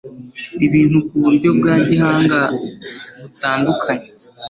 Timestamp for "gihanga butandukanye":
1.87-4.07